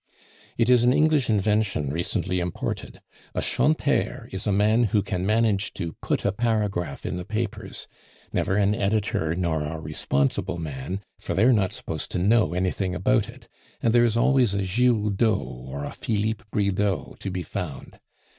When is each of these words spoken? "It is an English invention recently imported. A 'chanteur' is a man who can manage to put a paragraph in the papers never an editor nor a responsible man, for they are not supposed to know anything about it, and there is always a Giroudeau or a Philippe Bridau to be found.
"It 0.57 0.67
is 0.67 0.83
an 0.83 0.91
English 0.93 1.29
invention 1.29 1.91
recently 1.93 2.39
imported. 2.39 3.01
A 3.35 3.41
'chanteur' 3.43 4.29
is 4.31 4.47
a 4.47 4.51
man 4.51 4.85
who 4.85 5.03
can 5.03 5.27
manage 5.27 5.75
to 5.75 5.93
put 6.01 6.25
a 6.25 6.31
paragraph 6.31 7.05
in 7.05 7.17
the 7.17 7.23
papers 7.23 7.87
never 8.33 8.55
an 8.55 8.73
editor 8.73 9.35
nor 9.35 9.61
a 9.61 9.79
responsible 9.79 10.57
man, 10.57 11.01
for 11.19 11.35
they 11.35 11.43
are 11.43 11.53
not 11.53 11.71
supposed 11.73 12.09
to 12.13 12.17
know 12.17 12.55
anything 12.55 12.95
about 12.95 13.29
it, 13.29 13.47
and 13.79 13.93
there 13.93 14.03
is 14.03 14.17
always 14.17 14.55
a 14.55 14.63
Giroudeau 14.63 15.35
or 15.35 15.85
a 15.85 15.93
Philippe 15.93 16.45
Bridau 16.51 17.13
to 17.19 17.29
be 17.29 17.43
found. 17.43 17.99